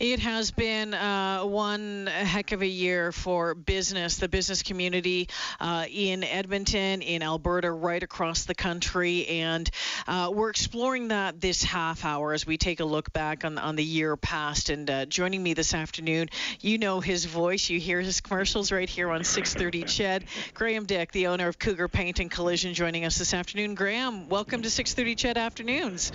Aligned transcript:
It 0.00 0.18
has 0.18 0.50
been 0.50 0.92
uh, 0.92 1.42
one 1.42 2.08
heck 2.08 2.50
of 2.50 2.62
a 2.62 2.66
year 2.66 3.12
for 3.12 3.54
business, 3.54 4.16
the 4.16 4.26
business 4.26 4.64
community 4.64 5.28
uh, 5.60 5.86
in 5.88 6.24
Edmonton, 6.24 7.00
in 7.00 7.22
Alberta, 7.22 7.70
right 7.70 8.02
across 8.02 8.44
the 8.44 8.56
country. 8.56 9.24
And 9.28 9.70
uh, 10.08 10.32
we're 10.34 10.50
exploring 10.50 11.08
that 11.08 11.40
this 11.40 11.62
half 11.62 12.04
hour 12.04 12.32
as 12.32 12.44
we 12.44 12.56
take 12.56 12.80
a 12.80 12.84
look 12.84 13.12
back 13.12 13.44
on, 13.44 13.56
on 13.56 13.76
the 13.76 13.84
year 13.84 14.16
past. 14.16 14.68
And 14.68 14.90
uh, 14.90 15.06
joining 15.06 15.40
me 15.40 15.54
this 15.54 15.74
afternoon, 15.74 16.28
you 16.60 16.76
know 16.76 16.98
his 16.98 17.26
voice. 17.26 17.70
You 17.70 17.78
hear 17.78 18.00
his 18.00 18.20
commercials 18.20 18.72
right 18.72 18.88
here 18.88 19.10
on 19.10 19.22
630 19.22 19.84
CHED. 19.84 20.24
Graham 20.54 20.86
Dick, 20.86 21.12
the 21.12 21.28
owner 21.28 21.46
of 21.46 21.60
Cougar 21.60 21.86
Paint 21.86 22.18
and 22.18 22.28
Collision, 22.28 22.74
joining 22.74 23.04
us 23.04 23.16
this 23.16 23.32
afternoon. 23.32 23.76
Graham, 23.76 24.28
welcome 24.28 24.62
to 24.62 24.70
630 24.70 25.14
CHED 25.14 25.38
Afternoons. 25.38 26.10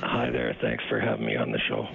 Hi 0.00 0.30
there. 0.30 0.56
Thanks 0.62 0.82
for 0.88 0.98
having 0.98 1.26
me 1.26 1.36
on 1.36 1.52
the 1.52 1.60
show. 1.68 1.86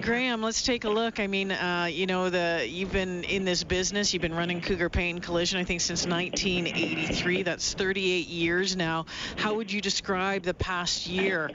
Graham, 0.00 0.40
let's 0.42 0.60
take 0.70 0.84
a 0.84 0.88
look. 0.88 1.18
I 1.18 1.26
mean, 1.26 1.50
uh, 1.50 1.88
you 1.90 2.06
know, 2.06 2.30
the 2.30 2.64
you've 2.64 2.92
been 2.92 3.24
in 3.24 3.44
this 3.44 3.64
business. 3.64 4.12
You've 4.12 4.22
been 4.22 4.34
running 4.34 4.60
Cougar 4.60 4.88
Paint 4.88 5.20
Collision, 5.20 5.58
I 5.58 5.64
think, 5.64 5.80
since 5.80 6.06
1983. 6.06 7.42
That's 7.42 7.74
38 7.74 8.28
years 8.28 8.76
now. 8.76 9.06
How 9.34 9.54
would 9.54 9.72
you 9.72 9.80
describe 9.80 10.44
the 10.44 10.54
past 10.54 11.08
year? 11.08 11.50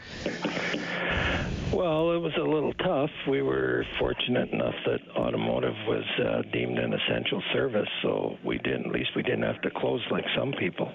Well, 1.71 2.11
it 2.11 2.19
was 2.19 2.33
a 2.37 2.43
little 2.43 2.73
tough. 2.73 3.09
We 3.29 3.41
were 3.41 3.85
fortunate 3.99 4.49
enough 4.51 4.75
that 4.85 4.99
automotive 5.15 5.75
was 5.87 6.03
uh, 6.19 6.41
deemed 6.51 6.77
an 6.77 6.93
essential 6.93 7.41
service, 7.53 7.87
so 8.01 8.37
we 8.43 8.57
didn't. 8.57 8.87
At 8.87 8.91
least 8.91 9.11
we 9.15 9.23
didn't 9.23 9.43
have 9.43 9.61
to 9.61 9.71
close 9.71 10.01
like 10.11 10.25
some 10.37 10.51
people. 10.59 10.91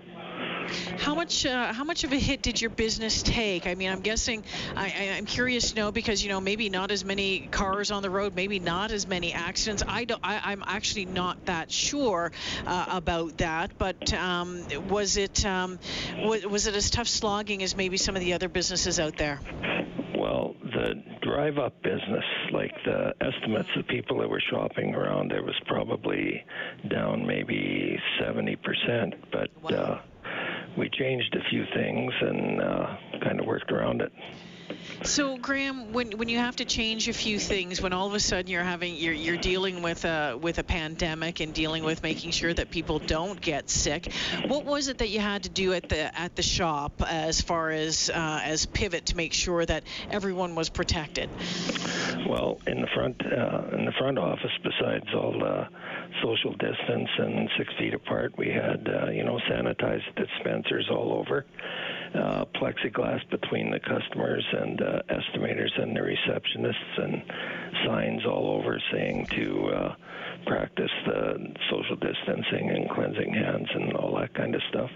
How 0.98 1.14
much 1.14 1.46
uh, 1.46 1.72
how 1.72 1.84
much 1.84 2.04
of 2.04 2.12
a 2.12 2.16
hit 2.16 2.42
did 2.42 2.60
your 2.60 2.70
business 2.70 3.22
take? 3.22 3.66
I 3.66 3.74
mean, 3.74 3.90
I'm 3.90 4.00
guessing 4.00 4.44
I, 4.76 4.88
am 4.88 5.26
curious 5.26 5.70
to 5.70 5.76
know 5.76 5.92
because 5.92 6.22
you 6.22 6.28
know 6.28 6.40
maybe 6.40 6.68
not 6.68 6.90
as 6.90 7.04
many 7.04 7.40
cars 7.50 7.90
on 7.90 8.02
the 8.02 8.10
road, 8.10 8.34
maybe 8.34 8.58
not 8.58 8.90
as 8.90 9.06
many 9.06 9.32
accidents. 9.32 9.82
I 9.86 10.04
don't. 10.04 10.20
I, 10.22 10.52
am 10.52 10.64
actually 10.66 11.06
not 11.06 11.46
that 11.46 11.70
sure 11.70 12.32
uh, 12.66 12.86
about 12.88 13.38
that. 13.38 13.78
But 13.78 14.12
um, 14.12 14.64
was 14.88 15.16
it 15.16 15.44
um, 15.44 15.78
was, 16.18 16.46
was 16.46 16.66
it 16.66 16.74
as 16.74 16.90
tough 16.90 17.08
slogging 17.08 17.62
as 17.62 17.76
maybe 17.76 17.96
some 17.96 18.16
of 18.16 18.20
the 18.20 18.34
other 18.34 18.48
businesses 18.48 19.00
out 19.00 19.16
there? 19.16 19.40
Well, 20.16 20.54
the 20.62 21.02
drive 21.22 21.58
up 21.58 21.82
business, 21.82 22.24
like 22.52 22.72
the 22.84 23.14
estimates 23.20 23.68
of 23.76 23.86
people 23.88 24.18
that 24.18 24.28
were 24.28 24.42
shopping 24.50 24.94
around, 24.94 25.30
there 25.30 25.42
was 25.42 25.58
probably 25.66 26.44
down 26.90 27.26
maybe 27.26 27.98
70%. 28.20 29.14
But 29.32 29.48
wow. 29.62 29.70
uh, 29.70 30.00
changed 31.00 31.34
a 31.34 31.48
few 31.48 31.64
things 31.74 32.12
and 32.20 32.60
uh, 32.60 32.96
kind 33.22 33.40
of 33.40 33.46
worked 33.46 33.72
around 33.72 34.02
it. 34.02 34.12
So 35.02 35.38
Graham, 35.38 35.92
when 35.92 36.12
when 36.12 36.28
you 36.28 36.38
have 36.38 36.56
to 36.56 36.64
change 36.64 37.08
a 37.08 37.12
few 37.12 37.38
things, 37.38 37.80
when 37.80 37.92
all 37.92 38.06
of 38.06 38.14
a 38.14 38.20
sudden 38.20 38.50
you're 38.50 38.62
having 38.62 38.96
you're 38.96 39.14
you're 39.14 39.38
dealing 39.38 39.82
with 39.82 40.04
a 40.04 40.36
with 40.40 40.58
a 40.58 40.64
pandemic 40.64 41.40
and 41.40 41.54
dealing 41.54 41.84
with 41.84 42.02
making 42.02 42.32
sure 42.32 42.52
that 42.52 42.70
people 42.70 42.98
don't 42.98 43.40
get 43.40 43.70
sick, 43.70 44.12
what 44.46 44.64
was 44.64 44.88
it 44.88 44.98
that 44.98 45.08
you 45.08 45.20
had 45.20 45.44
to 45.44 45.48
do 45.48 45.72
at 45.72 45.88
the 45.88 46.18
at 46.18 46.36
the 46.36 46.42
shop 46.42 47.02
as 47.06 47.40
far 47.40 47.70
as 47.70 48.10
uh, 48.10 48.40
as 48.44 48.66
pivot 48.66 49.06
to 49.06 49.16
make 49.16 49.32
sure 49.32 49.64
that 49.64 49.84
everyone 50.10 50.54
was 50.54 50.68
protected? 50.68 51.30
Well, 52.28 52.58
in 52.66 52.80
the 52.80 52.88
front 52.94 53.22
uh, 53.24 53.76
in 53.76 53.86
the 53.86 53.92
front 53.98 54.18
office, 54.18 54.52
besides 54.62 55.06
all 55.14 55.32
the 55.32 55.68
social 56.22 56.52
distance 56.52 57.08
and 57.18 57.48
six 57.56 57.72
feet 57.78 57.94
apart, 57.94 58.36
we 58.36 58.48
had 58.48 58.86
uh, 58.86 59.10
you 59.10 59.24
know 59.24 59.38
sanitized 59.50 60.14
dispensers 60.14 60.88
all 60.90 61.14
over 61.18 61.46
uh, 62.14 62.44
plexiglass 62.54 63.28
between 63.30 63.70
the 63.70 63.80
customers 63.80 64.44
and 64.52 64.82
uh, 64.82 65.02
estimators 65.08 65.80
and 65.80 65.96
the 65.96 66.00
receptionists, 66.00 67.02
and 67.02 67.22
signs 67.86 68.26
all 68.26 68.58
over 68.58 68.80
saying 68.92 69.26
to 69.26 69.66
uh, 69.68 69.94
practice 70.46 70.90
the 71.06 71.54
social 71.70 71.96
distancing 71.96 72.70
and 72.70 72.90
cleansing 72.90 73.32
hands 73.32 73.68
and 73.74 73.92
all 73.94 74.16
that 74.16 74.34
kind 74.34 74.54
of 74.54 74.62
stuff. 74.68 74.90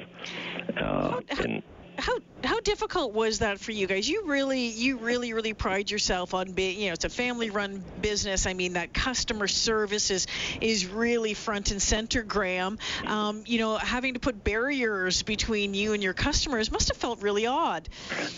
Uh, 0.77 1.21
and 1.43 1.63
how 1.99 2.13
how 2.43 2.61
difficult 2.61 3.15
was 3.15 3.39
that 3.39 3.59
for 3.59 3.73
you 3.73 3.87
guys? 3.87 4.09
You 4.09 4.25
really 4.27 4.69
you 4.69 4.99
really 4.99 5.33
really 5.33 5.55
pride 5.55 5.91
yourself 5.91 6.35
on 6.35 6.53
being 6.53 6.81
you 6.81 6.89
know 6.89 6.95
it's 6.95 7.05
a 7.05 7.09
family 7.09 7.51
run 7.51 7.83
business. 8.01 8.47
I 8.47 8.55
mean 8.55 8.75
that 8.75 8.93
customer 8.93 9.49
service 9.49 10.11
is 10.11 10.27
is 10.61 10.87
really 10.87 11.35
front 11.35 11.71
and 11.71 11.81
center. 11.81 12.23
Graham, 12.23 12.79
um, 13.07 13.45
you 13.47 13.59
know 13.59 13.77
having 13.77 14.15
to 14.15 14.21
put 14.21 14.45
barriers 14.45 15.23
between 15.23 15.75
you 15.75 15.93
and 15.93 16.03
your 16.03 16.15
customers 16.15 16.71
must 16.71 16.89
have 16.89 16.97
felt 16.97 17.23
really 17.23 17.47
odd. 17.47 17.89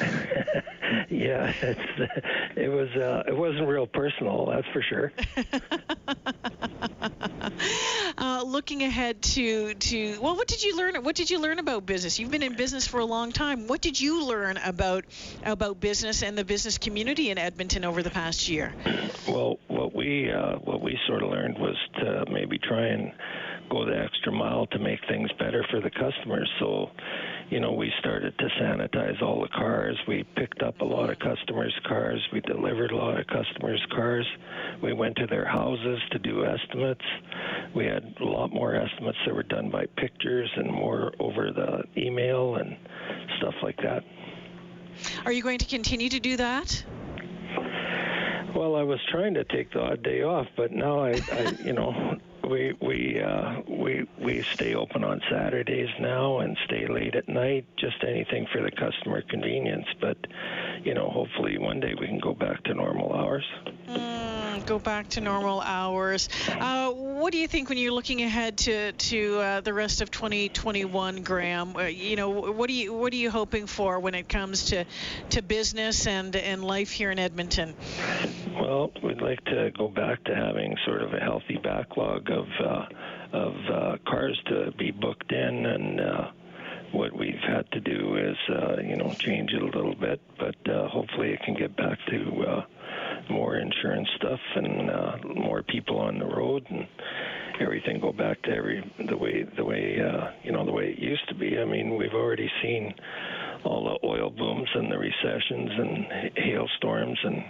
yeah, 1.11 1.53
it's, 1.63 1.81
it 2.57 2.69
was 2.69 2.89
uh, 2.91 3.25
it 3.27 3.37
wasn't 3.37 3.67
real 3.67 3.87
personal, 3.87 4.47
that's 4.47 4.67
for 4.73 4.83
sure. 4.83 5.13
looking 8.47 8.83
ahead 8.83 9.23
to 9.23 9.75
to 9.75 10.19
well, 10.21 10.37
what 10.37 10.49
did 10.49 10.63
you 10.63 10.77
learn? 10.77 10.97
What 11.03 11.17
did 11.17 11.31
you 11.31 11.41
learn 11.41 11.59
about 11.59 11.87
business? 11.87 12.19
You've 12.19 12.31
been 12.31 12.43
in 12.43 12.57
business 12.57 12.87
for 12.87 13.01
a 13.01 13.05
long 13.05 13.33
time. 13.33 13.67
What 13.67 13.81
did 13.81 14.01
you 14.01 14.25
learn 14.25 14.57
about 14.59 15.05
about 15.45 15.81
business 15.81 16.23
and 16.23 16.37
the 16.37 16.45
business 16.45 16.79
community 16.79 17.31
in 17.31 17.39
Edmonton 17.39 17.85
over 17.85 18.03
the 18.03 18.11
past 18.11 18.49
year? 18.49 18.73
Well, 19.29 19.59
what 19.69 19.95
we 19.95 20.31
uh, 20.31 20.57
what 20.57 20.81
we 20.81 20.99
sort 21.07 21.23
of 21.23 21.31
learned 21.31 21.59
was 21.59 21.77
to 22.01 22.25
maybe 22.31 22.59
try 22.59 22.87
and 22.87 23.13
go 23.69 23.85
the 23.85 23.99
extra 23.99 24.33
mile 24.33 24.67
to 24.67 24.79
make 24.79 25.01
things 25.09 25.31
better 25.39 25.65
for 25.71 25.81
the 25.81 25.91
customers. 25.91 26.51
So, 26.59 26.91
you 27.51 27.61
know, 27.61 27.73
we 27.73 27.93
started 28.01 28.37
to 28.39 28.49
sanitize 28.61 29.23
all 29.23 29.43
the 29.43 29.49
cars. 29.49 29.99
We 30.07 30.25
picked 30.37 30.63
up 30.63 30.81
a 30.81 30.85
lot 30.85 31.11
of 31.11 31.19
customers' 31.19 31.79
cars. 31.87 32.27
We 32.33 32.41
delivered 32.41 32.93
a 32.93 32.97
lot 32.97 33.19
of 33.19 33.27
customers' 33.27 33.85
cars. 33.91 34.27
We 34.83 34.93
went 34.93 35.17
to 35.17 35.27
their 35.27 35.45
houses 35.45 36.01
to 36.13 36.19
do 36.19 36.45
estimates. 36.45 37.05
We 37.75 37.87
had 37.87 38.15
a 38.21 38.25
lot 38.25 38.53
more 38.53 38.75
estimates 38.75 39.19
that 39.27 39.35
were 39.35 39.43
done 39.43 39.71
by 39.71 39.87
pictures 39.97 40.51
and 40.57 40.71
more 40.71 41.13
over 41.19 41.51
the 41.51 41.85
email 41.97 42.57
and 42.57 42.77
stuff 43.39 43.55
like 43.63 43.77
that. 43.79 44.05
Are 45.25 45.33
you 45.33 45.43
going 45.43 45.59
to 45.59 45.67
continue 45.67 46.09
to 46.09 46.21
do 46.21 46.37
that? 46.37 46.85
Well, 48.55 48.75
I 48.75 48.83
was 48.83 49.01
trying 49.11 49.35
to 49.35 49.45
take 49.45 49.73
the 49.73 49.81
odd 49.81 50.03
day 50.03 50.23
off, 50.23 50.47
but 50.57 50.73
now 50.73 51.01
I, 51.01 51.21
I 51.31 51.55
you 51.63 51.75
know, 51.75 52.17
we 52.47 52.75
we 52.81 53.21
uh, 53.21 53.61
we 53.69 54.07
we 54.19 54.43
stay 54.43 54.75
open 54.75 55.05
on 55.05 55.21
Saturdays 55.31 55.89
now 56.01 56.39
and 56.39 56.57
stay 56.65 56.87
late 56.87 57.15
at 57.15 57.29
night. 57.29 57.67
Just 57.77 57.97
anything 58.07 58.47
for 58.53 58.63
the 58.63 58.71
customer 58.71 59.23
convenience. 59.23 59.87
But 60.01 60.17
you 60.85 60.95
know, 60.95 61.11
hopefully 61.11 61.59
one 61.59 61.81
day 61.81 61.95
we 61.99 62.07
can 62.07 62.19
go 62.19 62.35
back 62.35 62.63
to 62.65 62.75
normal 62.75 63.13
hours. 63.13 63.45
Mm, 63.89 64.65
go 64.67 64.79
back 64.79 65.09
to 65.11 65.21
normal 65.21 65.61
hours. 65.61 66.29
Uh, 66.49 66.93
what 67.17 67.33
do 67.33 67.39
you 67.39 67.49
think 67.49 67.71
when 67.71 67.79
you're 67.79 67.93
looking 67.93 68.21
ahead 68.23 68.59
to 68.59 68.93
to 68.93 69.39
uh, 69.39 69.61
the 69.63 69.73
rest 69.73 70.03
of 70.03 70.11
2021, 70.11 71.23
Graham? 71.23 71.75
Uh, 71.75 71.85
you 71.85 72.15
know, 72.15 72.29
what 72.29 72.69
are 72.69 72.75
you 72.75 72.93
what 72.93 73.13
are 73.13 73.17
you 73.17 73.31
hoping 73.31 73.67
for 73.67 73.99
when 74.01 74.15
it 74.15 74.29
comes 74.29 74.67
to 74.67 74.85
to 75.31 75.43
business 75.43 76.07
and 76.07 76.37
and 76.37 76.63
life 76.63 76.91
here 76.91 77.11
in 77.11 77.19
Edmonton? 77.19 77.75
Well, 78.55 78.93
we'd 79.03 79.23
like 79.23 79.43
to 79.47 79.71
go 79.77 79.89
back 79.89 80.25
to 80.25 80.35
having 80.35 80.77
sort 80.85 81.03
of 81.03 81.15
a 81.15 81.21
healthy 81.21 81.59
backlog 81.63 82.31
of 82.31 82.47
uh, 82.63 82.87
of 83.33 83.55
uh, 83.73 83.97
cars 84.07 84.39
to 84.49 84.73
be 84.73 84.91
booked 84.91 85.33
in, 85.33 85.67
and 85.67 86.01
uh, 86.01 86.31
what 86.93 87.17
we've 87.17 87.35
had 87.47 87.71
to 87.73 87.81
do 87.81 88.17
is 88.17 88.37
uh, 88.55 88.77
you 88.83 88.97
know 88.97 89.11
change 89.19 89.53
it 89.53 89.63
a 89.63 89.65
little 89.65 89.95
bit, 89.95 90.21
but 90.39 90.57
uh, 90.71 90.89
hopefully 90.89 91.31
it 91.31 91.41
can 91.45 91.55
get 91.55 91.75
back 91.77 91.99
to 92.11 92.45
uh, 92.47 92.63
more 93.31 93.57
insurance 93.57 94.09
stuff 94.17 94.41
and 94.55 94.91
uh, 94.91 95.17
more 95.35 95.63
people 95.63 95.99
on 95.99 96.19
the 96.19 96.27
road 96.27 96.67
and 96.71 96.87
everything 97.61 98.01
go 98.01 98.13
back 98.13 98.41
to 98.43 98.51
every 98.51 98.85
the 99.09 99.17
way 99.17 99.45
the 99.57 99.65
way 99.65 99.97
uh, 100.01 100.31
you 100.43 100.53
know 100.53 100.65
the 100.65 100.73
way 100.73 100.95
it 100.97 100.99
used 100.99 101.29
to 101.29 101.35
be. 101.35 101.59
I 101.59 101.65
mean, 101.65 101.97
we've 101.97 102.15
already 102.15 102.51
seen 102.63 102.95
all 103.65 103.85
the 103.85 104.07
oil 104.07 104.31
booms 104.31 104.69
and 104.75 104.91
the 104.91 104.99
recessions 104.99 105.71
and 105.77 106.33
hailstorms 106.37 107.19
and 107.25 107.43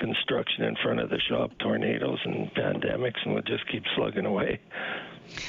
construction 0.00 0.64
in 0.64 0.76
front 0.82 1.00
of 1.00 1.10
the 1.10 1.20
shop, 1.28 1.50
tornadoes 1.60 2.18
and 2.24 2.50
pandemics, 2.54 3.18
and 3.24 3.34
we'll 3.34 3.42
just 3.42 3.68
keep 3.70 3.82
slugging 3.96 4.26
away. 4.26 4.58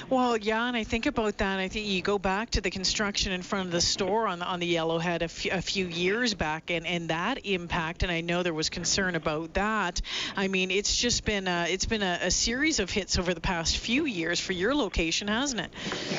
Well, 0.09 0.37
yeah, 0.37 0.67
and 0.67 0.77
I 0.77 0.83
think 0.83 1.05
about 1.05 1.37
that. 1.39 1.59
I 1.59 1.67
think 1.67 1.87
you 1.87 2.01
go 2.01 2.19
back 2.19 2.51
to 2.51 2.61
the 2.61 2.69
construction 2.69 3.31
in 3.31 3.41
front 3.41 3.67
of 3.67 3.71
the 3.71 3.81
store 3.81 4.27
on 4.27 4.39
the, 4.39 4.45
on 4.45 4.59
the 4.59 4.75
Yellowhead 4.75 5.21
a, 5.21 5.25
f- 5.25 5.45
a 5.45 5.61
few 5.61 5.87
years 5.87 6.33
back, 6.33 6.69
and, 6.69 6.85
and 6.85 7.09
that 7.09 7.45
impact. 7.45 8.03
And 8.03 8.11
I 8.11 8.21
know 8.21 8.43
there 8.43 8.53
was 8.53 8.69
concern 8.69 9.15
about 9.15 9.55
that. 9.55 10.01
I 10.35 10.47
mean, 10.47 10.71
it's 10.71 10.95
just 10.95 11.25
been 11.25 11.47
a, 11.47 11.65
it's 11.69 11.85
been 11.85 12.03
a, 12.03 12.19
a 12.23 12.31
series 12.31 12.79
of 12.79 12.89
hits 12.89 13.17
over 13.17 13.33
the 13.33 13.41
past 13.41 13.77
few 13.77 14.05
years 14.05 14.39
for 14.39 14.53
your 14.53 14.75
location, 14.75 15.27
hasn't 15.27 15.61
it? 15.61 15.71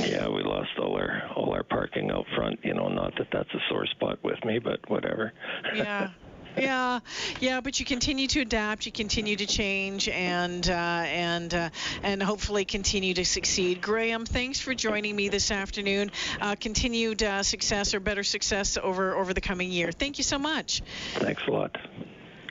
Yeah, 0.09 0.29
we 0.29 0.43
lost 0.43 0.71
all 0.79 0.97
our 0.97 1.31
all 1.37 1.53
our 1.53 1.63
parking 1.63 2.11
out 2.11 2.27
front. 2.35 2.61
You 2.65 2.75
know, 2.75 2.89
not 2.89 3.15
that 3.17 3.29
that's 3.33 3.51
a 3.55 3.61
sore 3.69 3.87
spot 3.87 4.19
with 4.23 4.45
me, 4.45 4.59
but 4.59 4.89
whatever. 4.89 5.33
Yeah. 5.75 6.11
yeah, 6.57 7.01
yeah, 7.41 7.61
but 7.61 7.81
you 7.81 7.87
continue 7.87 8.27
to 8.29 8.41
adapt, 8.41 8.87
you 8.87 8.93
continue 8.93 9.37
to 9.37 9.47
change, 9.47 10.09
and 10.09 10.69
uh, 10.69 10.73
and 10.73 11.55
uh, 11.55 11.71
and 12.03 12.23
hopefully 12.23 12.65
continue 12.65 13.15
to 13.15 13.25
succeed. 13.25 13.81
Graham, 13.81 14.27
thanks 14.27 14.61
for 14.61 14.75
joining 14.75 15.17
me 15.17 15.29
this 15.29 15.51
afternoon. 15.51 16.11
Uh, 16.41 16.57
continued 16.59 17.23
uh, 17.23 17.43
success 17.43 17.95
or 17.95 18.01
better 18.01 18.23
success 18.23 18.79
over 18.83 19.17
over 19.17 19.35
the 19.35 19.41
coming 19.41 19.71
year. 19.71 19.93
Thank 19.93 20.19
you 20.19 20.25
so 20.25 20.39
much. 20.39 20.83
Thanks 21.15 21.43
a 21.47 21.51
lot. 21.51 21.77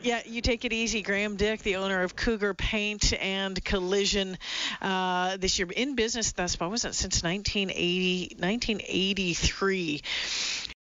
Yeah, 0.04 0.22
you 0.26 0.42
take 0.42 0.66
it 0.66 0.74
easy. 0.74 1.04
Graham 1.04 1.36
Dick, 1.36 1.62
the 1.62 1.76
owner 1.76 2.02
of 2.02 2.16
Cougar 2.16 2.56
Paint 2.56 3.14
and 3.14 3.64
Collision, 3.64 4.36
uh, 4.82 5.38
this 5.38 5.60
year 5.60 5.68
in 5.70 5.94
business 5.94 6.32
thus 6.32 6.56
far, 6.56 6.70
was 6.70 6.86
it 6.86 6.96
since 6.96 7.22
1980, 7.22 8.38
1983. 8.40 10.02